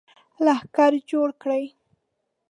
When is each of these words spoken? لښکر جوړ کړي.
لښکر 0.45 0.93
جوړ 1.09 1.29
کړي. 1.41 1.65